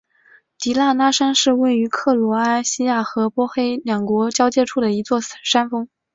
[0.57, 5.87] 迪纳拉山是位于克罗埃西亚和波黑两国交界处的一座山峰。